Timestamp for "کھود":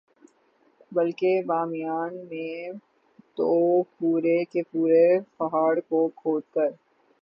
6.15-6.43